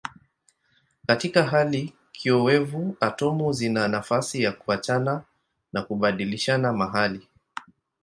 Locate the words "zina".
3.53-3.87